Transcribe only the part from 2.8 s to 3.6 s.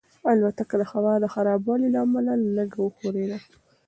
وښورېده.